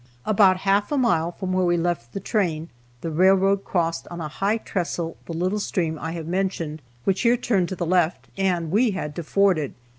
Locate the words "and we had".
8.35-9.15